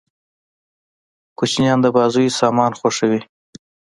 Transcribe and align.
کوچنيان 1.37 1.79
د 1.81 1.87
بازيو 1.95 2.35
سامان 2.39 2.71
خوښيي. 2.79 3.19